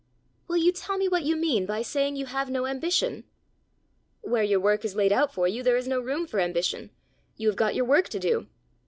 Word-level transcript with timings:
"Will 0.47 0.57
you 0.57 0.71
tell 0.71 0.97
me 0.97 1.07
what 1.07 1.25
you 1.25 1.35
mean 1.35 1.67
by 1.67 1.83
saying 1.83 2.15
you 2.15 2.25
have 2.25 2.49
no 2.49 2.65
ambition?" 2.65 3.23
"Where 4.21 4.41
your 4.41 4.59
work 4.59 4.83
is 4.83 4.95
laid 4.95 5.11
out 5.11 5.31
for 5.31 5.47
you, 5.47 5.61
there 5.61 5.77
is 5.77 5.87
no 5.87 5.99
room 5.99 6.25
for 6.25 6.39
ambition: 6.39 6.89
you 7.37 7.47
have 7.49 7.55
got 7.55 7.75
your 7.75 7.85
work 7.85 8.09
to 8.09 8.19
do! 8.19 8.47